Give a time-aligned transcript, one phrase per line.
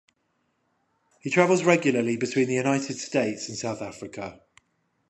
[1.19, 4.41] He travels regularly between the United States and South Africa.